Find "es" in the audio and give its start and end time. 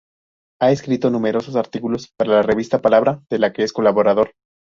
3.61-3.71